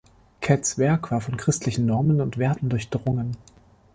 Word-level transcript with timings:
Cats' 0.41 0.79
Werk 0.79 1.11
war 1.11 1.21
von 1.21 1.37
christlichen 1.37 1.85
Normen 1.85 2.21
und 2.21 2.39
Werten 2.39 2.69
durchdrungen. 2.69 3.37